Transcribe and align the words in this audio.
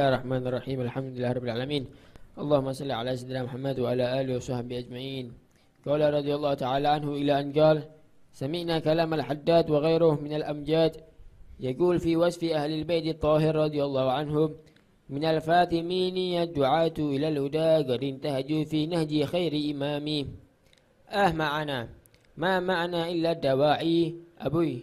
الله 0.00 0.14
الرحمن 0.14 0.46
الرحيم 0.46 0.80
الحمد 0.80 1.12
لله 1.16 1.32
رب 1.32 1.44
العالمين 1.44 1.84
اللهم 2.38 2.72
صل 2.72 2.90
على 2.90 3.16
سيدنا 3.16 3.42
محمد 3.42 3.76
وعلى 3.80 4.20
آله 4.20 4.36
وصحبه 4.36 4.78
أجمعين 4.78 5.32
قال 5.86 6.00
رضي 6.14 6.34
الله 6.34 6.54
تعالى 6.54 6.88
عنه 6.88 7.08
إلى 7.12 7.40
أن 7.40 7.52
قال 7.52 7.76
سمعنا 8.32 8.78
كلام 8.78 9.14
الحداد 9.14 9.70
وغيره 9.70 10.20
من 10.24 10.32
الأمجاد 10.32 10.92
يقول 11.60 12.00
في 12.00 12.16
وصف 12.16 12.44
أهل 12.44 12.72
البيت 12.72 13.06
الطاهر 13.14 13.54
رضي 13.56 13.84
الله 13.84 14.12
عنهم 14.12 14.48
من 15.10 15.24
الفاطمين 15.24 16.16
الدعاة 16.42 16.98
إلى 16.98 17.28
الهدى 17.28 17.92
قد 17.92 18.02
انتهجوا 18.04 18.64
في 18.64 18.86
نهج 18.86 19.24
خير 19.24 19.52
إمامي 19.74 20.20
أه 21.10 21.32
معنا 21.32 21.88
ما 22.36 22.60
معنى 22.60 23.12
إلا 23.12 23.30
الدواعي 23.32 24.14
أبوي 24.38 24.76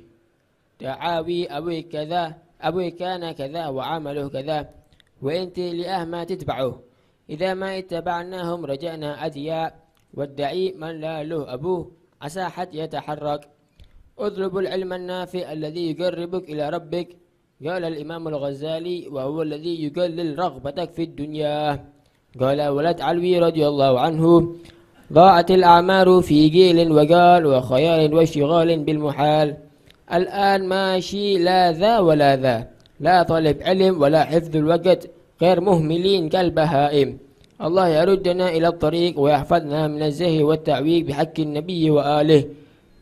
دعاوي 0.82 1.48
أبوي 1.58 1.82
كذا 1.82 2.24
أبوي 2.62 2.92
كان 2.92 3.32
كذا 3.32 3.68
وعمله 3.68 4.30
كذا 4.30 4.77
وأنت 5.22 5.60
لأه 5.60 6.06
ما 6.06 6.24
تتبعه 6.24 6.82
إذا 7.30 7.54
ما 7.54 7.78
اتبعناهم 7.78 8.66
رجعنا 8.66 9.26
أدياء 9.26 9.70
والدعي 10.14 10.74
من 10.78 11.02
لا 11.02 11.24
له 11.24 11.54
أبوه. 11.54 11.92
عسى 12.22 12.44
حد 12.44 12.76
يتحرك. 12.76 13.50
اطلب 14.20 14.58
العلم 14.58 14.94
النافع 14.94 15.52
الذي 15.52 15.92
يقربك 15.92 16.50
إلى 16.50 16.70
ربك. 16.70 17.08
قال 17.66 17.84
الإمام 17.86 18.28
الغزالي 18.28 19.08
وهو 19.08 19.42
الذي 19.42 19.84
يقلل 19.86 20.40
رغبتك 20.40 20.92
في 20.94 21.04
الدنيا. 21.04 21.86
قال 22.40 22.68
ولد 22.68 23.02
علوي 23.02 23.40
رضي 23.40 23.68
الله 23.68 24.00
عنه 24.00 24.56
ضاعت 25.14 25.52
الأعمار 25.52 26.22
في 26.22 26.50
جيل 26.50 26.92
وقال 26.92 27.46
وخيال 27.46 28.14
واشتغال 28.14 28.80
بالمحال. 28.80 29.58
الآن 30.14 30.68
ماشي 30.68 31.38
لا 31.38 31.72
ذا 31.72 32.00
ولا 32.00 32.36
ذا. 32.36 32.77
لا 33.00 33.24
طلب 33.24 33.58
علم 33.64 34.02
ولا 34.02 34.24
حفظ 34.24 34.56
الوقت 34.56 35.10
غير 35.42 35.62
مهملين 35.62 36.30
كالبهائم. 36.30 37.18
الله 37.62 37.88
يردنا 37.88 38.50
إلى 38.50 38.68
الطريق 38.68 39.20
ويحفظنا 39.20 39.88
من 39.88 40.04
الزهي 40.04 40.44
والتعويق 40.44 41.06
بحق 41.06 41.40
النبي 41.40 41.90
وآله. 41.90 42.44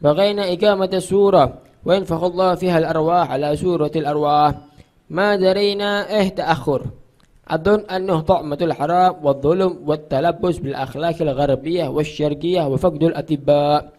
بغينا 0.01 0.53
إقامة 0.53 0.89
السورة 0.93 1.53
وينفخ 1.85 2.23
الله 2.23 2.55
فيها 2.55 2.77
الأرواح 2.77 3.31
على 3.31 3.55
سورة 3.55 3.91
الأرواح. 3.95 4.53
ما 5.09 5.35
درينا 5.35 6.17
إيه 6.17 6.29
تأخر؟ 6.29 6.81
أظن 7.47 7.79
أنه 7.79 8.21
طعمة 8.21 8.57
الحرام 8.61 9.15
والظلم 9.23 9.77
والتلبس 9.85 10.57
بالأخلاق 10.57 11.21
الغربية 11.21 11.87
والشرقية 11.87 12.67
وفقد 12.67 13.03
الأطباء. 13.03 13.91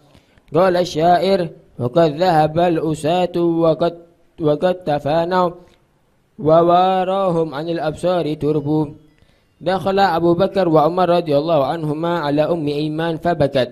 قال 0.55 0.77
الشاعر 0.77 1.49
وقد 1.79 2.11
ذهب 2.17 2.59
الأساة 2.59 3.37
وقد 3.37 3.95
وقد 4.41 4.75
تفانوا 4.75 5.51
وواراهم 6.39 7.55
عن 7.55 7.69
الأبصار 7.69 8.35
تربوا 8.35 8.87
دخل 9.61 9.99
أبو 9.99 10.35
بكر 10.35 10.69
وعمر 10.69 11.09
رضي 11.09 11.39
الله 11.39 11.65
عنهما 11.65 12.19
على 12.19 12.43
أم 12.43 12.67
إيمان 12.67 13.17
فبكت. 13.17 13.71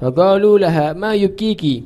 فقالوا 0.00 0.58
لها 0.58 0.92
ما 0.92 1.14
يبكيك? 1.14 1.84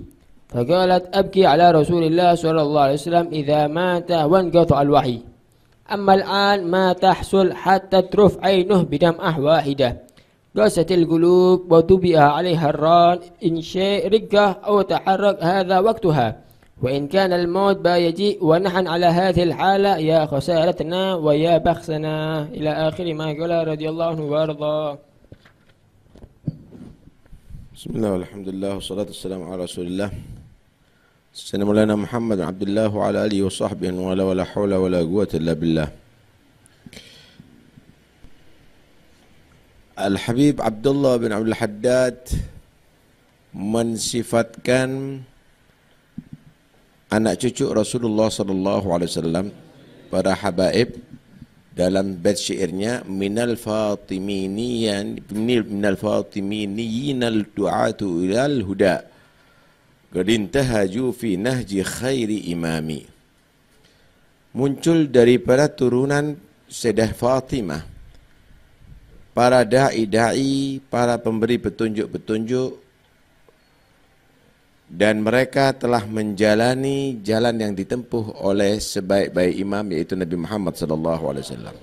فقالت 0.49 1.17
أبكي 1.17 1.47
على 1.47 1.71
رسول 1.71 2.03
الله 2.05 2.35
صلى 2.35 2.63
الله 2.63 2.81
عليه 2.81 2.93
وسلم 2.93 3.27
إذا 3.33 3.67
مات 3.67 4.11
وانقطع 4.11 4.83
الوحي. 4.83 5.19
أما 5.93 6.15
الآن 6.15 6.67
ما 6.67 6.93
تحصل 6.93 7.53
حتى 7.53 8.03
ترف 8.03 8.45
عينه 8.45 8.83
بدمعة 8.83 9.41
واحدة. 9.41 9.97
قست 10.57 10.93
القلوب 10.93 11.73
وطبع 11.73 12.19
عليها 12.19 12.71
الران 12.71 13.19
إن 13.45 13.61
شيء 13.61 14.09
رقة 14.09 14.47
أو 14.67 14.83
تحرك 14.83 15.43
هذا 15.43 15.79
وقتها. 15.79 16.46
وإن 16.77 17.09
كان 17.09 17.33
الموت 17.33 17.77
با 17.77 17.97
يجيء 17.97 18.45
ونحن 18.45 18.85
على 18.87 19.07
هذه 19.07 19.43
الحالة 19.43 19.97
يا 19.97 20.27
خسارتنا 20.27 21.15
ويا 21.15 21.59
بخسنا. 21.59 22.17
إلى 22.53 22.71
آخر 22.89 23.07
ما 23.15 23.27
قال 23.33 23.69
رضي 23.69 23.89
الله 23.89 24.07
عنه 24.07 24.25
وأرضاه. 24.33 24.99
بسم 27.75 27.91
الله 27.97 28.11
والحمد 28.13 28.49
لله 28.49 28.75
والصلاة 28.75 29.09
والسلام 29.09 29.41
على 29.49 29.65
رسول 29.65 29.87
الله. 29.87 30.11
سيدنا 31.33 31.65
مولانا 31.65 31.97
محمد 31.97 32.41
عبد 32.41 32.63
الله 32.63 32.89
وعلى 32.97 33.19
آله 33.25 33.43
وصحبه 33.43 33.93
ولا 33.93 34.25
ولا 34.25 34.45
حول 34.45 34.75
ولا 34.75 35.01
قوة 35.01 35.29
إلا 35.33 35.53
بالله. 35.53 35.89
Al-Habib 39.97 40.61
Abdullah 40.61 41.17
bin 41.17 41.33
Abdul 41.33 41.57
Haddad 41.57 42.21
mensifatkan 43.57 45.25
anak 47.11 47.43
cucu 47.43 47.67
Rasulullah 47.71 48.29
sallallahu 48.33 48.87
alaihi 48.91 49.11
wasallam 49.13 49.47
para 50.11 50.35
habaib 50.35 50.99
dalam 51.77 52.17
bait 52.17 52.41
syairnya 52.41 53.05
minal 53.05 53.55
fatiminiyan 53.61 55.21
minal 55.31 56.01
fatiminiyin 56.01 57.21
al 57.21 57.45
du'atu 57.45 58.25
ilal 58.25 58.65
huda 58.65 59.05
qad 60.15 60.27
intahaju 60.33 61.13
fi 61.13 61.37
nahji 61.37 61.85
khairi 61.85 62.49
imami. 62.49 63.05
Muncul 64.57 65.13
daripada 65.13 65.69
turunan 65.69 66.41
Sayyidah 66.67 67.13
Fatimah. 67.13 67.85
Para 69.37 69.61
dai-dai, 69.69 70.81
para 70.89 71.21
pemberi 71.21 71.61
petunjuk-petunjuk 71.61 72.86
dan 74.87 75.19
mereka 75.19 75.75
telah 75.75 76.07
menjalani 76.07 77.19
jalan 77.27 77.59
yang 77.59 77.73
ditempuh 77.75 78.39
oleh 78.39 78.79
sebaik-baik 78.79 79.59
imam 79.59 79.85
yaitu 79.91 80.15
Nabi 80.15 80.39
Muhammad 80.39 80.79
wasallam. 80.79 81.77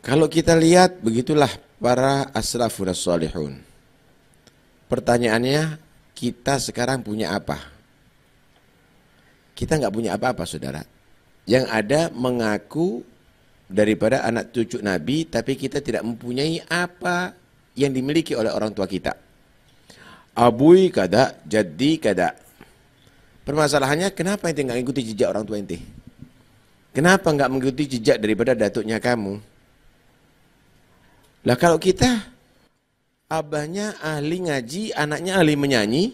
Kalau 0.00 0.26
kita 0.30 0.56
lihat 0.56 1.02
begitulah 1.02 1.50
para 1.76 2.30
asrafun 2.32 2.88
salihun. 2.94 3.60
Pertanyaannya, 4.88 5.78
kita 6.16 6.56
sekarang 6.56 7.04
punya 7.04 7.36
apa? 7.36 7.58
Kita 9.54 9.76
nggak 9.76 9.92
punya 9.92 10.16
apa-apa, 10.16 10.48
saudara. 10.48 10.82
Yang 11.44 11.64
ada 11.68 12.00
mengaku 12.16 13.04
daripada 13.68 14.24
anak 14.24 14.56
cucu 14.56 14.80
Nabi, 14.80 15.28
tapi 15.28 15.54
kita 15.54 15.84
tidak 15.84 16.00
mempunyai 16.02 16.64
apa 16.66 17.36
yang 17.76 17.92
dimiliki 17.92 18.32
oleh 18.34 18.50
orang 18.50 18.72
tua 18.72 18.88
kita. 18.88 19.29
Abui 20.34 20.88
kada, 20.94 21.36
jadi 21.44 21.90
kada. 21.98 22.28
Permasalahannya, 23.42 24.14
kenapa 24.14 24.46
ente 24.46 24.62
nggak 24.62 24.78
mengikuti 24.78 25.02
jejak 25.10 25.28
orang 25.34 25.44
tua 25.44 25.58
ente? 25.58 25.78
Kenapa 26.94 27.30
nggak 27.34 27.50
mengikuti 27.50 27.98
jejak 27.98 28.22
daripada 28.22 28.54
datuknya 28.54 29.02
kamu? 29.02 29.42
Lah 31.46 31.56
kalau 31.56 31.80
kita 31.80 32.30
abahnya 33.26 33.98
ahli 33.98 34.36
ngaji, 34.46 34.82
anaknya 34.94 35.32
ahli 35.40 35.54
menyanyi, 35.58 36.04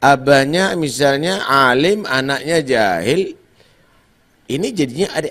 abahnya 0.00 0.72
misalnya 0.78 1.44
alim, 1.44 2.06
anaknya 2.06 2.64
jahil, 2.64 3.34
ini 4.48 4.68
jadinya 4.72 5.08
ada 5.12 5.30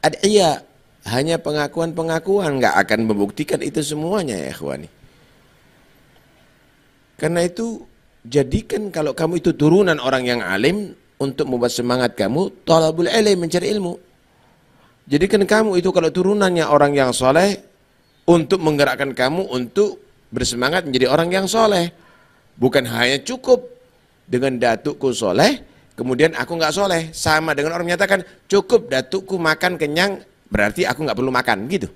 ada 0.00 0.18
iya 0.24 0.50
hanya 1.06 1.36
pengakuan-pengakuan 1.36 2.58
nggak 2.62 2.74
akan 2.86 3.00
membuktikan 3.06 3.60
itu 3.60 3.84
semuanya 3.84 4.40
ya 4.40 4.56
ikhwani. 4.56 4.95
Karena 7.16 7.44
itu 7.48 7.80
jadikan 8.28 8.92
kalau 8.92 9.16
kamu 9.16 9.40
itu 9.40 9.56
turunan 9.56 9.96
orang 9.96 10.28
yang 10.28 10.40
alim 10.44 10.92
untuk 11.16 11.48
membuat 11.48 11.72
semangat 11.72 12.12
kamu 12.12 12.52
talabul 12.68 13.08
ilm 13.08 13.36
mencari 13.40 13.72
ilmu. 13.72 13.96
Jadikan 15.06 15.46
kamu 15.46 15.80
itu 15.80 15.88
kalau 15.94 16.10
turunannya 16.10 16.66
orang 16.66 16.92
yang 16.92 17.10
soleh 17.14 17.56
untuk 18.26 18.58
menggerakkan 18.60 19.14
kamu 19.14 19.48
untuk 19.48 20.02
bersemangat 20.34 20.84
menjadi 20.84 21.06
orang 21.08 21.30
yang 21.30 21.46
soleh. 21.46 21.94
Bukan 22.58 22.84
hanya 22.88 23.22
cukup 23.22 23.64
dengan 24.26 24.58
datukku 24.58 25.14
soleh, 25.14 25.62
kemudian 25.94 26.34
aku 26.34 26.58
nggak 26.58 26.74
soleh. 26.74 27.02
Sama 27.14 27.54
dengan 27.54 27.78
orang 27.78 27.86
menyatakan 27.94 28.26
cukup 28.50 28.90
datukku 28.90 29.38
makan 29.38 29.78
kenyang, 29.78 30.20
berarti 30.50 30.82
aku 30.84 31.06
nggak 31.06 31.16
perlu 31.16 31.32
makan 31.32 31.58
gitu. 31.70 31.88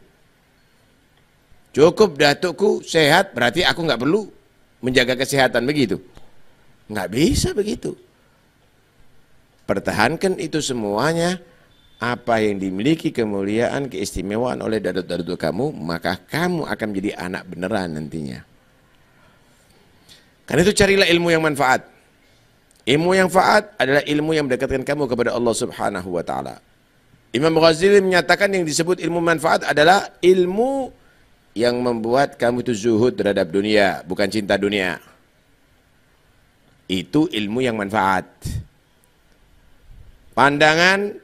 Cukup 1.75 2.15
datukku 2.15 2.87
sehat, 2.87 3.35
berarti 3.35 3.67
aku 3.67 3.83
nggak 3.83 4.01
perlu 4.01 4.40
menjaga 4.81 5.17
kesehatan 5.17 5.65
begitu. 5.65 6.01
Nggak 6.91 7.09
bisa 7.13 7.49
begitu. 7.55 7.95
Pertahankan 9.69 10.41
itu 10.43 10.59
semuanya 10.59 11.39
apa 12.01 12.43
yang 12.43 12.59
dimiliki 12.59 13.13
kemuliaan, 13.15 13.87
keistimewaan 13.87 14.65
oleh 14.65 14.83
dadut-dadut 14.83 15.37
kamu, 15.37 15.71
maka 15.77 16.19
kamu 16.19 16.67
akan 16.67 16.87
menjadi 16.91 17.13
anak 17.21 17.47
beneran 17.47 17.95
nantinya. 17.95 18.41
Karena 20.49 20.67
itu 20.67 20.75
carilah 20.75 21.07
ilmu 21.07 21.29
yang 21.31 21.45
manfaat. 21.47 21.87
Ilmu 22.83 23.15
yang 23.15 23.31
faat 23.31 23.77
adalah 23.79 24.03
ilmu 24.03 24.35
yang 24.35 24.51
mendekatkan 24.51 24.83
kamu 24.83 25.07
kepada 25.07 25.31
Allah 25.37 25.55
Subhanahu 25.55 26.11
wa 26.11 26.25
taala. 26.27 26.59
Imam 27.31 27.55
Ghazali 27.55 28.03
menyatakan 28.03 28.51
yang 28.51 28.67
disebut 28.67 28.99
ilmu 28.99 29.23
manfaat 29.23 29.63
adalah 29.63 30.11
ilmu 30.19 30.91
yang 31.55 31.79
membuat 31.83 32.39
kamu 32.39 32.63
itu 32.63 32.73
zuhud 32.89 33.15
terhadap 33.15 33.51
dunia, 33.51 34.07
bukan 34.07 34.31
cinta 34.31 34.55
dunia. 34.55 35.03
Itu 36.87 37.27
ilmu 37.31 37.63
yang 37.63 37.79
manfaat. 37.79 38.27
Pandangan, 40.35 41.15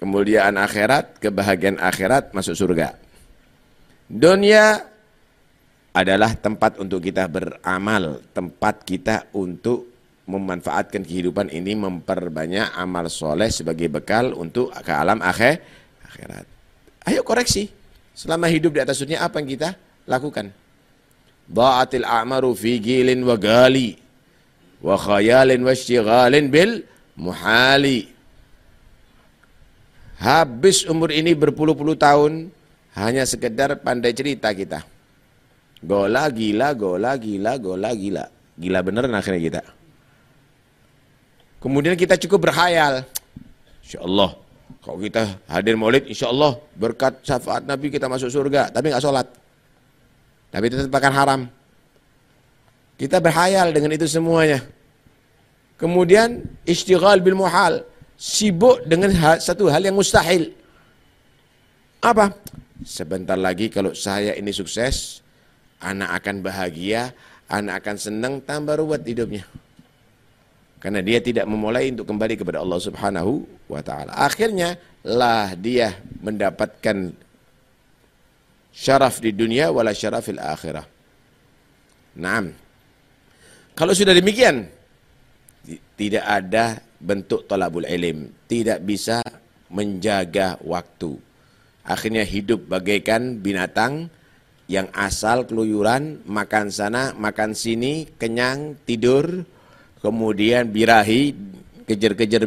kemuliaan 0.00 0.56
akhirat, 0.60 1.20
kebahagiaan 1.20 1.80
akhirat, 1.80 2.36
masuk 2.36 2.56
surga. 2.56 2.96
Dunia 4.12 4.92
adalah 5.92 6.32
tempat 6.36 6.80
untuk 6.80 7.04
kita 7.04 7.28
beramal, 7.28 8.20
tempat 8.32 8.84
kita 8.84 9.28
untuk 9.36 9.88
memanfaatkan 10.28 11.02
kehidupan 11.02 11.50
ini 11.50 11.76
memperbanyak 11.76 12.72
amal 12.78 13.10
soleh 13.10 13.50
sebagai 13.50 13.90
bekal 13.90 14.32
untuk 14.32 14.70
ke 14.70 14.92
alam 14.92 15.18
akhir, 15.20 15.60
akhirat. 16.06 16.44
Ayo 17.08 17.26
koreksi. 17.26 17.81
Selama 18.12 18.48
hidup 18.48 18.76
di 18.76 18.80
atas 18.84 19.00
dunia 19.00 19.24
apa 19.24 19.40
yang 19.40 19.48
kita 19.56 19.74
lakukan? 20.04 20.52
Ba'atil 21.48 22.04
a'maru 22.04 22.52
fi 22.52 22.78
gilin 22.78 23.24
wa 23.24 23.36
gali 23.40 23.96
wa 24.84 24.94
khayalin 25.00 25.60
wa 25.64 25.72
syighalin 25.72 26.52
bil 26.52 26.84
muhali. 27.16 28.08
Habis 30.22 30.86
umur 30.86 31.10
ini 31.10 31.34
berpuluh-puluh 31.34 31.98
tahun 31.98 32.52
hanya 32.94 33.26
sekedar 33.26 33.80
pandai 33.82 34.14
cerita 34.14 34.54
kita. 34.54 34.86
Gola 35.82 36.30
gila, 36.30 36.78
gola 36.78 37.18
gila, 37.18 37.58
gola 37.58 37.90
gila. 37.90 38.24
Gila 38.54 38.78
bener 38.86 39.10
akhirnya 39.10 39.42
kita. 39.42 39.62
Kemudian 41.58 41.98
kita 41.98 42.14
cukup 42.22 42.46
berhayal. 42.50 43.02
Insya 43.82 43.98
Allah, 44.06 44.38
kalau 44.80 44.98
kita 45.02 45.42
hadir 45.50 45.76
maulid, 45.76 46.08
insya 46.08 46.32
Allah 46.32 46.56
berkat 46.78 47.20
syafaat 47.20 47.68
Nabi 47.68 47.92
kita 47.92 48.08
masuk 48.08 48.32
surga. 48.32 48.72
Tapi 48.72 48.88
nggak 48.88 49.04
sholat. 49.04 49.26
Tapi 50.48 50.66
tetap 50.72 50.92
akan 50.92 51.12
haram. 51.12 51.40
Kita 52.96 53.18
berhayal 53.18 53.74
dengan 53.74 53.92
itu 53.92 54.06
semuanya. 54.08 54.62
Kemudian 55.76 56.40
istighal 56.64 57.18
bil 57.20 57.36
muhal. 57.36 57.82
Sibuk 58.14 58.86
dengan 58.86 59.10
satu 59.42 59.66
hal 59.66 59.82
yang 59.82 59.98
mustahil. 59.98 60.54
Apa? 61.98 62.30
Sebentar 62.86 63.34
lagi 63.38 63.66
kalau 63.66 63.90
saya 63.94 64.34
ini 64.38 64.54
sukses, 64.54 65.22
anak 65.82 66.22
akan 66.22 66.42
bahagia, 66.42 67.10
anak 67.50 67.82
akan 67.82 67.96
senang, 67.98 68.34
tambah 68.42 68.78
ruwet 68.78 69.02
hidupnya. 69.02 69.42
Karena 70.82 70.98
dia 70.98 71.22
tidak 71.22 71.46
memulai 71.46 71.94
untuk 71.94 72.10
kembali 72.10 72.34
kepada 72.34 72.58
Allah 72.58 72.80
Subhanahu 72.82 73.46
wa 73.70 73.78
taala. 73.86 74.18
Akhirnya 74.18 74.74
lah 75.06 75.54
dia 75.54 75.94
mendapatkan 76.18 77.14
syaraf 78.74 79.22
di 79.22 79.30
dunia 79.30 79.70
wala 79.70 79.94
syarafil 79.94 80.42
akhirah. 80.42 80.82
Naam. 82.18 82.50
Kalau 83.78 83.94
sudah 83.94 84.10
demikian 84.10 84.66
tidak 85.94 86.24
ada 86.26 86.82
bentuk 86.98 87.46
talabul 87.46 87.86
ilim, 87.86 88.34
tidak 88.50 88.82
bisa 88.82 89.22
menjaga 89.70 90.58
waktu. 90.66 91.14
Akhirnya 91.86 92.26
hidup 92.26 92.66
bagaikan 92.66 93.38
binatang 93.38 94.10
yang 94.66 94.90
asal 94.94 95.46
keluyuran, 95.46 96.22
makan 96.26 96.74
sana, 96.74 97.14
makan 97.14 97.54
sini, 97.54 98.06
kenyang, 98.18 98.78
tidur, 98.82 99.46
kemudian 100.02 100.68
birahi, 100.68 101.32
kejar-kejar 101.86 102.44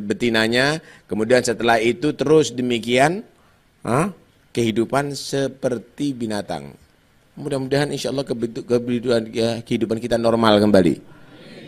betinanya, 0.00 0.78
kemudian 1.10 1.42
setelah 1.42 1.82
itu 1.82 2.14
terus 2.14 2.54
demikian 2.54 3.26
huh, 3.82 4.14
kehidupan 4.54 5.12
seperti 5.12 6.14
binatang. 6.14 6.72
Mudah-mudahan 7.36 7.92
insya 7.92 8.08
Allah 8.14 8.24
kehidupan, 8.24 9.28
ya, 9.34 9.60
kehidupan 9.60 10.00
kita 10.00 10.16
normal 10.16 10.56
kembali. 10.56 10.94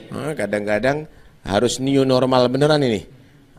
Kadang-kadang 0.08 1.04
harus 1.44 1.76
new 1.76 2.08
normal 2.08 2.48
beneran 2.48 2.80
ini. 2.80 3.04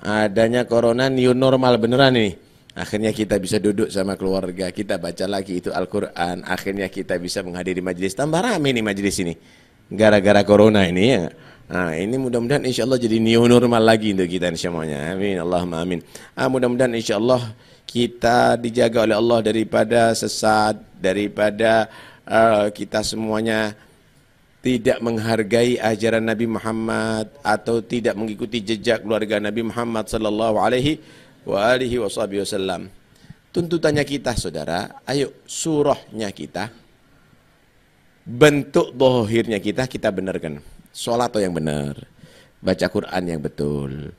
Adanya 0.02 0.66
corona 0.66 1.06
new 1.06 1.38
normal 1.38 1.78
beneran 1.78 2.18
ini. 2.18 2.34
Akhirnya 2.74 3.12
kita 3.14 3.38
bisa 3.38 3.62
duduk 3.62 3.92
sama 3.92 4.16
keluarga, 4.16 4.72
kita 4.72 4.98
baca 4.98 5.26
lagi 5.30 5.62
itu 5.62 5.70
Al-Quran. 5.70 6.48
Akhirnya 6.48 6.88
kita 6.90 7.20
bisa 7.22 7.44
menghadiri 7.46 7.84
majelis. 7.84 8.16
Tambah 8.18 8.40
rame 8.42 8.74
nih 8.74 8.82
majelis 8.82 9.20
ini. 9.22 9.36
Gara-gara 9.90 10.42
corona 10.42 10.88
ini 10.90 11.04
ya. 11.14 11.30
Nah, 11.70 11.94
ini 11.94 12.18
mudah-mudahan 12.18 12.66
insya 12.66 12.90
Allah 12.90 12.98
jadi 12.98 13.22
new 13.22 13.46
normal 13.46 13.86
lagi 13.86 14.10
untuk 14.18 14.26
kita 14.26 14.50
semuanya. 14.58 15.14
Amin. 15.14 15.38
Allahumma 15.38 15.86
amin. 15.86 16.02
Ah, 16.34 16.50
mudah-mudahan 16.50 16.98
insya 16.98 17.22
Allah 17.22 17.54
kita 17.86 18.58
dijaga 18.58 19.06
oleh 19.06 19.14
Allah 19.14 19.40
daripada 19.46 20.10
sesat, 20.18 20.82
daripada 20.98 21.86
uh, 22.26 22.74
kita 22.74 23.06
semuanya 23.06 23.78
tidak 24.66 24.98
menghargai 24.98 25.78
ajaran 25.78 26.26
Nabi 26.26 26.50
Muhammad 26.50 27.30
atau 27.46 27.86
tidak 27.86 28.18
mengikuti 28.18 28.66
jejak 28.66 29.06
keluarga 29.06 29.38
Nabi 29.38 29.62
Muhammad 29.66 30.10
sallallahu 30.10 30.58
alaihi 30.58 30.98
wa 31.46 31.70
alihi 31.70 32.02
wasallam. 32.02 32.90
Tuntutannya 33.50 34.06
kita 34.06 34.38
saudara, 34.38 35.02
ayo 35.10 35.34
surahnya 35.50 36.30
kita 36.30 36.70
bentuk 38.26 38.94
dohirnya 38.94 39.58
kita 39.58 39.90
kita 39.90 40.14
benarkan. 40.14 40.79
Sholat 40.94 41.32
yang 41.38 41.54
benar. 41.56 41.96
Baca 42.60 42.86
Quran 42.92 43.24
yang 43.24 43.42
betul. 43.42 44.12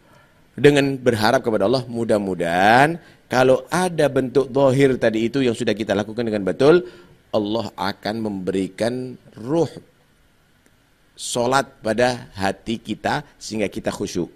Dengan 0.56 0.96
berharap 0.96 1.44
kepada 1.44 1.68
Allah 1.68 1.84
mudah-mudahan 1.84 3.00
kalau 3.30 3.62
ada 3.70 4.10
bentuk 4.10 4.50
dohir 4.50 4.98
tadi 4.98 5.30
itu 5.30 5.38
yang 5.44 5.54
sudah 5.54 5.70
kita 5.70 5.94
lakukan 5.94 6.26
dengan 6.26 6.42
betul, 6.42 6.82
Allah 7.30 7.70
akan 7.78 8.14
memberikan 8.26 9.14
ruh 9.38 9.70
sholat 11.14 11.68
pada 11.78 12.26
hati 12.34 12.80
kita 12.80 13.22
sehingga 13.38 13.70
kita 13.70 13.94
khusyuk. 13.94 14.32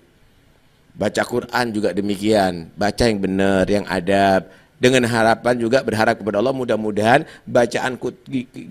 Baca 0.94 1.22
Quran 1.26 1.66
juga 1.74 1.90
demikian, 1.90 2.70
baca 2.78 3.02
yang 3.02 3.18
benar, 3.18 3.66
yang 3.66 3.82
adab, 3.90 4.46
dengan 4.78 5.06
harapan 5.06 5.54
juga 5.56 5.80
berharap 5.86 6.20
kepada 6.20 6.42
Allah. 6.42 6.54
Mudah-mudahan 6.54 7.26
bacaan 7.46 7.98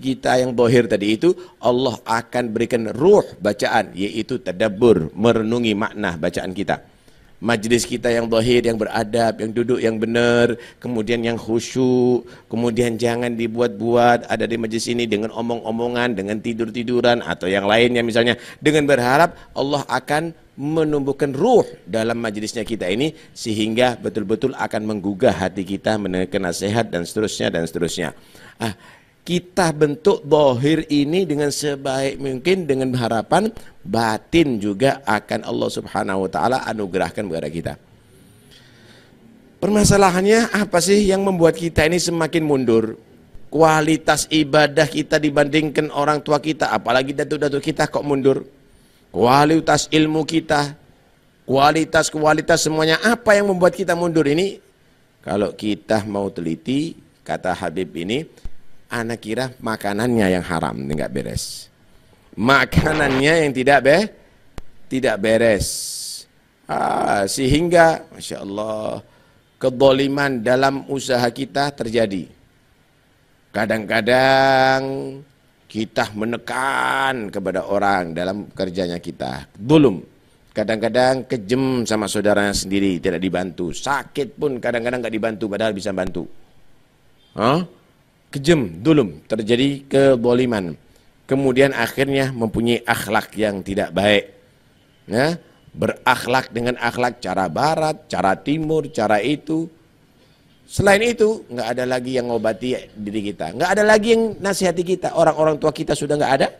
kita 0.00 0.32
yang 0.40 0.52
dohir 0.52 0.84
tadi 0.86 1.16
itu 1.16 1.32
Allah 1.60 1.96
akan 2.04 2.44
berikan 2.52 2.88
ruh 2.92 3.24
bacaan 3.40 3.92
yaitu 3.96 4.40
tadabbur 4.40 5.10
merenungi 5.16 5.72
makna 5.76 6.16
bacaan 6.20 6.52
kita. 6.52 6.80
Majlis 7.44 7.84
kita 7.84 8.08
yang 8.08 8.24
dohir 8.24 8.64
yang 8.64 8.80
beradab 8.80 9.36
yang 9.36 9.52
duduk 9.52 9.76
yang 9.76 10.00
benar 10.00 10.56
kemudian 10.80 11.20
yang 11.20 11.36
khusyuk 11.36 12.24
kemudian 12.48 12.96
jangan 12.96 13.36
dibuat-buat. 13.36 14.32
Ada 14.32 14.48
di 14.48 14.56
majlis 14.56 14.88
ini 14.88 15.04
dengan 15.04 15.28
omong-omongan 15.28 16.16
dengan 16.16 16.40
tidur-tiduran 16.40 17.20
atau 17.20 17.44
yang 17.44 17.68
lainnya 17.68 18.00
misalnya. 18.00 18.40
Dengan 18.64 18.88
berharap 18.88 19.36
Allah 19.52 19.84
akan 19.92 20.32
menumbuhkan 20.54 21.34
ruh 21.34 21.66
dalam 21.82 22.18
majelisnya 22.22 22.62
kita 22.62 22.86
ini 22.86 23.10
sehingga 23.34 23.98
betul-betul 23.98 24.54
akan 24.54 24.82
menggugah 24.86 25.34
hati 25.34 25.66
kita 25.66 25.98
menekan 25.98 26.46
nasihat 26.46 26.86
dan 26.86 27.02
seterusnya 27.02 27.50
dan 27.50 27.66
seterusnya. 27.66 28.14
Ah, 28.62 28.74
kita 29.24 29.72
bentuk 29.74 30.22
dohir 30.22 30.84
ini 30.92 31.24
dengan 31.24 31.48
sebaik 31.48 32.20
mungkin 32.20 32.68
dengan 32.68 32.92
harapan 32.94 33.48
batin 33.80 34.60
juga 34.60 35.00
akan 35.02 35.48
Allah 35.48 35.68
Subhanahu 35.72 36.28
wa 36.28 36.30
taala 36.30 36.58
anugerahkan 36.68 37.24
kepada 37.24 37.48
kita. 37.48 37.74
Permasalahannya 39.64 40.52
apa 40.52 40.76
sih 40.76 41.08
yang 41.08 41.24
membuat 41.24 41.56
kita 41.56 41.88
ini 41.88 41.96
semakin 41.96 42.44
mundur? 42.44 43.00
Kualitas 43.48 44.28
ibadah 44.28 44.84
kita 44.84 45.16
dibandingkan 45.16 45.88
orang 45.88 46.20
tua 46.20 46.36
kita, 46.36 46.68
apalagi 46.68 47.16
datuk-datuk 47.16 47.64
kita 47.64 47.88
kok 47.88 48.04
mundur? 48.04 48.44
Kualitas 49.14 49.86
ilmu 49.94 50.26
kita, 50.26 50.74
kualitas-kualitas 51.46 52.66
semuanya 52.66 52.98
apa 52.98 53.38
yang 53.38 53.54
membuat 53.54 53.78
kita 53.78 53.94
mundur 53.94 54.26
ini? 54.26 54.58
Kalau 55.22 55.54
kita 55.54 56.02
mau 56.02 56.26
teliti, 56.34 56.98
kata 57.22 57.54
Habib 57.54 57.94
ini, 57.94 58.26
anak 58.90 59.22
kira 59.22 59.54
makanannya 59.62 60.34
yang 60.34 60.42
haram, 60.42 60.74
enggak 60.74 61.14
beres. 61.14 61.70
Makanannya 62.34 63.46
yang 63.46 63.52
tidak 63.54 63.78
be, 63.86 63.98
tidak 64.90 65.16
beres. 65.22 65.68
Ah, 66.66 67.22
sehingga, 67.30 68.02
masya 68.10 68.42
Allah, 68.42 68.98
kedoliman 69.62 70.42
dalam 70.42 70.90
usaha 70.90 71.24
kita 71.30 71.70
terjadi. 71.70 72.26
Kadang-kadang 73.54 74.82
kita 75.74 76.14
menekan 76.14 77.34
kepada 77.34 77.66
orang 77.66 78.14
dalam 78.14 78.46
kerjanya 78.54 79.02
kita. 79.02 79.50
Belum. 79.58 79.98
Kadang-kadang 80.54 81.26
kejem 81.26 81.82
sama 81.82 82.06
saudaranya 82.06 82.54
sendiri, 82.54 83.02
tidak 83.02 83.18
dibantu. 83.18 83.74
Sakit 83.74 84.38
pun 84.38 84.62
kadang-kadang 84.62 85.02
nggak 85.02 85.10
dibantu, 85.18 85.50
padahal 85.50 85.74
bisa 85.74 85.90
bantu. 85.90 86.30
Huh? 87.34 87.66
Kejem, 88.30 88.86
dulum, 88.86 89.26
terjadi 89.26 89.82
keboliman. 89.90 90.78
Kemudian 91.26 91.74
akhirnya 91.74 92.30
mempunyai 92.30 92.86
akhlak 92.86 93.34
yang 93.34 93.66
tidak 93.66 93.90
baik. 93.90 94.30
Ya? 95.10 95.42
Berakhlak 95.74 96.54
dengan 96.54 96.78
akhlak 96.78 97.18
cara 97.18 97.50
barat, 97.50 98.06
cara 98.06 98.38
timur, 98.38 98.86
cara 98.94 99.18
itu. 99.18 99.66
Selain 100.74 100.98
itu, 101.06 101.46
nggak 101.54 101.68
ada 101.70 101.84
lagi 101.86 102.18
yang 102.18 102.34
ngobati 102.34 102.98
diri 102.98 103.30
kita. 103.30 103.54
Nggak 103.54 103.70
ada 103.78 103.82
lagi 103.86 104.18
yang 104.18 104.34
nasihati 104.42 104.82
kita. 104.82 105.14
Orang-orang 105.14 105.54
tua 105.54 105.70
kita 105.70 105.94
sudah 105.94 106.18
nggak 106.18 106.32
ada. 106.34 106.50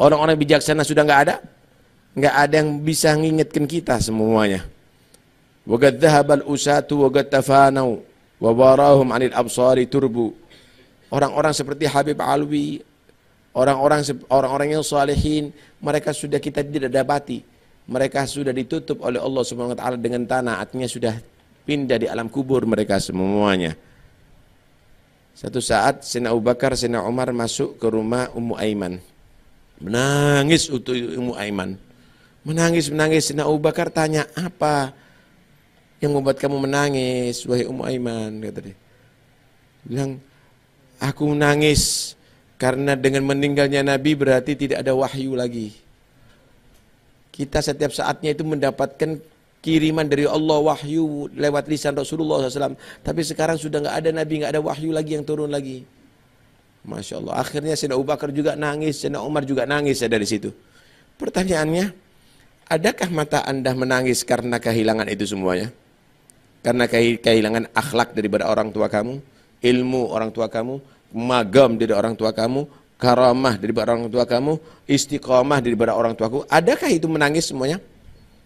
Orang-orang 0.00 0.40
bijaksana 0.40 0.80
sudah 0.80 1.04
nggak 1.04 1.20
ada. 1.28 1.36
Nggak 2.16 2.34
ada 2.48 2.54
yang 2.64 2.80
bisa 2.80 3.12
ngingetkan 3.12 3.68
kita 3.68 4.00
semuanya. 4.00 4.64
Wa 5.68 5.76
qad 5.76 6.00
dhahaba 6.00 6.40
al-usatu 6.40 7.04
wa 7.04 7.12
qad 7.12 7.28
tafanau 7.28 8.00
wa 8.40 8.50
barahum 8.56 9.12
'anil 9.12 9.36
absari 9.36 9.84
turbu. 9.84 10.32
Orang-orang 11.12 11.52
seperti 11.52 11.84
Habib 11.84 12.16
Alwi, 12.24 12.80
orang-orang 13.52 14.00
orang-orang 14.32 14.80
yang 14.80 14.84
salihin, 14.86 15.52
mereka 15.76 16.16
sudah 16.16 16.40
kita 16.40 16.64
tidak 16.64 16.88
dapati. 16.88 17.44
Mereka 17.84 18.24
sudah 18.24 18.56
ditutup 18.56 19.04
oleh 19.04 19.20
Allah 19.20 19.44
Subhanahu 19.44 19.76
wa 19.76 19.78
taala 19.78 20.00
dengan 20.00 20.24
tanah, 20.24 20.56
artinya 20.56 20.88
sudah 20.88 21.33
pindah 21.64 21.96
di 22.00 22.06
alam 22.06 22.28
kubur 22.28 22.64
mereka 22.68 23.00
semuanya. 23.00 23.76
Satu 25.34 25.58
saat 25.58 26.06
Sina 26.06 26.30
Abu 26.30 26.44
Bakar, 26.46 26.78
Sina 26.78 27.02
Umar 27.02 27.34
masuk 27.34 27.80
ke 27.80 27.86
rumah 27.90 28.30
Ummu 28.30 28.54
Aiman. 28.54 29.02
Menangis 29.82 30.70
untuk 30.70 30.94
Ummu 30.94 31.34
Aiman. 31.34 31.74
Menangis, 32.46 32.86
menangis. 32.86 33.34
Sina 33.34 33.42
Abu 33.42 33.58
Bakar 33.58 33.90
tanya, 33.90 34.30
apa 34.38 34.94
yang 35.98 36.14
membuat 36.14 36.38
kamu 36.38 36.70
menangis, 36.70 37.42
wahai 37.50 37.66
Ummu 37.66 37.82
Aiman? 37.82 38.30
Kata 38.46 38.60
dia. 38.62 38.76
Bilang, 39.82 40.22
aku 41.02 41.34
menangis 41.34 42.14
karena 42.54 42.94
dengan 42.94 43.26
meninggalnya 43.26 43.82
Nabi 43.82 44.14
berarti 44.14 44.54
tidak 44.54 44.86
ada 44.86 44.94
wahyu 44.94 45.34
lagi. 45.34 45.74
Kita 47.34 47.58
setiap 47.58 47.90
saatnya 47.90 48.30
itu 48.30 48.46
mendapatkan 48.46 49.18
kiriman 49.64 50.04
dari 50.04 50.28
Allah 50.28 50.60
wahyu 50.60 51.32
lewat 51.32 51.64
lisan 51.72 51.96
Rasulullah 51.96 52.44
SAW. 52.44 52.76
Tapi 53.00 53.24
sekarang 53.24 53.56
sudah 53.56 53.80
nggak 53.80 53.96
ada 53.96 54.10
nabi, 54.12 54.44
nggak 54.44 54.52
ada 54.52 54.60
wahyu 54.60 54.92
lagi 54.92 55.16
yang 55.16 55.24
turun 55.24 55.48
lagi. 55.48 55.88
Masya 56.84 57.24
Allah. 57.24 57.40
Akhirnya 57.40 57.72
Sayyidina 57.72 57.96
Abu 57.96 58.04
Bakar 58.04 58.28
juga 58.28 58.52
nangis, 58.60 59.00
Sayyidina 59.00 59.24
Umar 59.24 59.48
juga 59.48 59.64
nangis 59.64 60.04
ya 60.04 60.08
dari 60.12 60.28
situ. 60.28 60.52
Pertanyaannya, 61.16 61.96
adakah 62.68 63.08
mata 63.08 63.40
anda 63.48 63.72
menangis 63.72 64.20
karena 64.20 64.60
kehilangan 64.60 65.08
itu 65.08 65.24
semuanya? 65.24 65.72
Karena 66.60 66.84
kehilangan 67.24 67.72
akhlak 67.72 68.12
daripada 68.12 68.52
orang 68.52 68.68
tua 68.68 68.92
kamu, 68.92 69.16
ilmu 69.64 70.12
orang 70.12 70.28
tua 70.28 70.52
kamu, 70.52 70.76
magam 71.16 71.80
dari 71.80 71.96
orang 71.96 72.12
tua 72.12 72.36
kamu, 72.36 72.68
karamah 73.00 73.56
daripada 73.56 73.96
orang 73.96 74.12
tua 74.12 74.28
kamu, 74.28 74.60
istiqomah 74.84 75.64
daripada 75.64 75.96
orang 75.96 76.12
tuaku. 76.12 76.44
Adakah 76.52 76.92
itu 76.92 77.08
menangis 77.08 77.48
semuanya? 77.48 77.80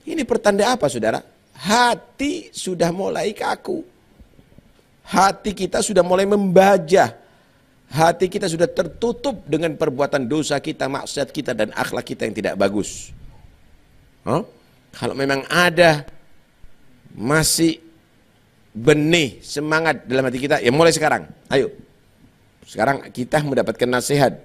Ini 0.09 0.25
pertanda 0.25 0.73
apa 0.73 0.89
saudara? 0.89 1.21
Hati 1.53 2.49
sudah 2.49 2.89
mulai 2.89 3.37
kaku. 3.37 3.85
Hati 5.05 5.53
kita 5.53 5.85
sudah 5.85 6.01
mulai 6.01 6.25
membajah. 6.25 7.13
Hati 7.89 8.29
kita 8.29 8.49
sudah 8.49 8.69
tertutup 8.69 9.45
dengan 9.45 9.77
perbuatan 9.77 10.25
dosa 10.25 10.57
kita, 10.61 10.89
maksiat 10.89 11.29
kita 11.29 11.53
dan 11.53 11.73
akhlak 11.77 12.09
kita 12.09 12.25
yang 12.25 12.37
tidak 12.37 12.55
bagus. 12.57 13.13
Huh? 14.25 14.45
Kalau 14.97 15.13
memang 15.13 15.45
ada 15.49 16.09
masih 17.13 17.81
benih 18.73 19.41
semangat 19.45 20.05
dalam 20.09 20.25
hati 20.29 20.41
kita, 20.41 20.61
ya 20.61 20.73
mulai 20.73 20.93
sekarang. 20.93 21.29
Ayo. 21.53 21.69
Sekarang 22.65 23.09
kita 23.13 23.41
mendapatkan 23.45 23.89
nasihat. 23.89 24.41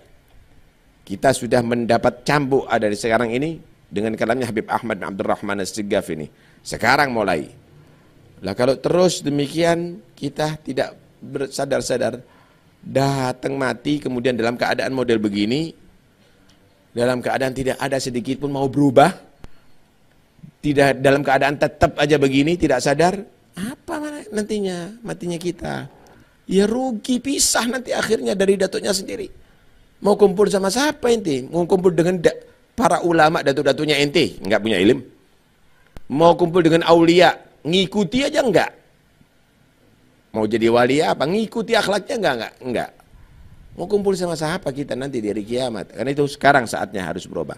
Kita 1.04 1.36
sudah 1.36 1.60
mendapat 1.60 2.24
cambuk 2.24 2.64
ada 2.72 2.88
di 2.88 2.96
sekarang 2.96 3.36
ini 3.36 3.73
dengan 3.94 4.18
kalamnya 4.18 4.50
Habib 4.50 4.66
Ahmad 4.66 4.98
bin 4.98 5.06
Abdurrahman 5.06 5.62
As-Sigaf 5.62 6.10
ini. 6.10 6.26
Sekarang 6.66 7.14
mulai. 7.14 7.54
Lah 8.42 8.58
kalau 8.58 8.74
terus 8.82 9.22
demikian 9.22 10.02
kita 10.18 10.58
tidak 10.66 10.98
bersadar-sadar. 11.22 12.26
Datang 12.84 13.56
mati 13.56 14.02
kemudian 14.02 14.36
dalam 14.36 14.60
keadaan 14.60 14.92
model 14.92 15.16
begini 15.16 15.72
dalam 16.92 17.24
keadaan 17.24 17.56
tidak 17.56 17.80
ada 17.80 17.96
sedikit 17.96 18.44
pun 18.44 18.52
mau 18.52 18.68
berubah 18.68 19.08
tidak 20.60 21.00
dalam 21.00 21.24
keadaan 21.24 21.56
tetap 21.56 21.96
aja 21.96 22.20
begini 22.20 22.60
tidak 22.60 22.84
sadar 22.84 23.24
apa 23.56 24.28
nantinya? 24.34 24.98
Matinya 25.06 25.38
kita. 25.38 25.88
Ya 26.50 26.66
rugi 26.68 27.22
pisah 27.24 27.70
nanti 27.70 27.96
akhirnya 27.96 28.34
dari 28.36 28.58
datuknya 28.60 28.92
sendiri. 28.92 29.30
Mau 30.04 30.20
kumpul 30.20 30.52
sama 30.52 30.68
siapa 30.68 31.08
inti? 31.14 31.48
Mau 31.48 31.64
kumpul 31.64 31.96
dengan 31.96 32.20
para 32.74 33.02
ulama 33.06 33.46
datuk-datuknya 33.46 34.02
ente 34.02 34.38
nggak 34.42 34.62
punya 34.62 34.78
ilmu 34.82 35.04
mau 36.14 36.34
kumpul 36.38 36.62
dengan 36.66 36.86
aulia 36.90 37.38
ngikuti 37.64 38.26
aja 38.26 38.42
enggak 38.44 38.72
mau 40.34 40.46
jadi 40.50 40.68
wali 40.70 41.00
apa 41.00 41.24
ngikuti 41.26 41.78
akhlaknya 41.78 42.16
enggak 42.18 42.34
enggak 42.36 42.54
enggak 42.62 42.90
mau 43.74 43.90
kumpul 43.90 44.14
sama 44.14 44.38
siapa 44.38 44.70
kita 44.70 44.94
nanti 44.94 45.18
di 45.18 45.28
hari 45.30 45.44
kiamat. 45.46 45.94
Karena 45.94 46.12
itu 46.14 46.26
sekarang 46.30 46.66
saatnya 46.70 47.10
harus 47.10 47.26
berubah. 47.26 47.58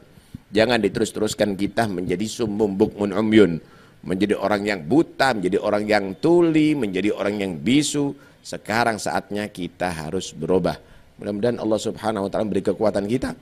Jangan 0.52 0.80
diterus-teruskan 0.80 1.60
kita 1.60 1.92
menjadi 1.92 2.24
sumbung 2.28 2.80
bukmun 2.80 3.12
umyun. 3.12 3.60
Menjadi 4.06 4.38
orang 4.38 4.62
yang 4.64 4.86
buta 4.86 5.34
menjadi 5.34 5.58
orang 5.60 5.84
yang 5.90 6.06
tuli 6.22 6.78
menjadi 6.78 7.12
orang 7.12 7.42
yang 7.42 7.54
bisu. 7.58 8.14
Sekarang 8.46 9.02
saatnya 9.02 9.50
kita 9.50 9.90
harus 9.90 10.30
berubah. 10.32 10.78
Mudah-mudahan 11.18 11.58
Allah 11.58 11.80
subhanahu 11.82 12.28
wa 12.28 12.30
ta'ala 12.30 12.46
beri 12.46 12.62
kekuatan 12.62 13.10
kita 13.10 13.34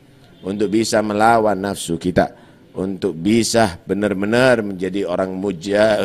untuk 0.44 0.68
bisa 0.68 1.00
melawan 1.00 1.56
nafsu 1.56 1.96
kita 1.96 2.44
untuk 2.74 3.14
bisa 3.14 3.78
benar-benar 3.86 4.66
menjadi 4.66 5.06
orang 5.06 5.30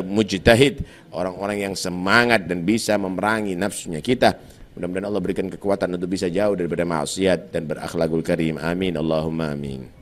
mujtahid, 0.04 0.85
orang-orang 1.16 1.64
yang 1.64 1.75
semangat 1.75 2.45
dan 2.45 2.62
bisa 2.62 3.00
memerangi 3.00 3.57
nafsunya 3.57 4.04
kita. 4.04 4.37
Mudah-mudahan 4.76 5.09
Allah 5.11 5.23
berikan 5.25 5.49
kekuatan 5.50 5.97
untuk 5.99 6.12
bisa 6.12 6.30
jauh 6.30 6.54
daripada 6.54 6.87
maksiat 6.87 7.50
dan 7.50 7.66
berakhlakul 7.66 8.23
karim. 8.23 8.61
Amin. 8.62 8.95
Allahumma 8.95 9.50
amin. 9.50 9.98